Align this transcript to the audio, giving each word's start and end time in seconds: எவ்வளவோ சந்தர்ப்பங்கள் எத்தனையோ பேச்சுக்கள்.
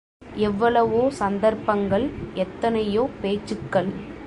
எவ்வளவோ 0.47 1.01
சந்தர்ப்பங்கள் 1.19 2.05
எத்தனையோ 2.35 3.03
பேச்சுக்கள். 3.21 3.91